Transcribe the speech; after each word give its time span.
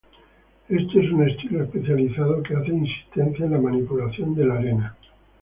Este 0.67 0.99
es 1.05 1.11
un 1.11 1.29
estilo 1.29 1.63
especializado, 1.63 2.41
que 2.41 2.55
hace 2.55 2.71
insistencia 2.71 3.45
en 3.45 3.51
la 3.51 3.61
manipulación 3.61 4.33
de 4.33 4.45
la 4.47 4.55
arena. 4.55 4.97